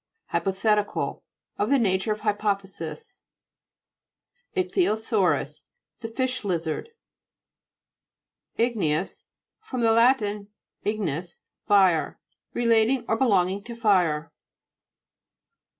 [0.33, 1.21] HYPO'THETICAL
[1.59, 3.19] Of the nature of hypothesis.
[4.55, 5.61] I'CHTHYOSAU'RUS
[5.99, 6.85] The fish lizard
[8.57, 8.63] (p.
[8.63, 8.71] 57).
[8.81, 9.23] IG'NEOUS
[9.59, 9.77] fr.
[9.77, 10.23] lat.
[10.83, 12.17] ignis, fire.
[12.51, 14.31] Re lating or belonging to fire.